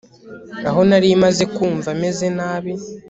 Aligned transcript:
Aho 0.69 0.79
nari 0.89 1.09
maze 1.23 1.43
kumva 1.55 1.89
meze 2.01 2.25
nabi 2.37 2.73